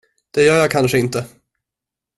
[0.31, 1.25] Det gör jag kanske inte.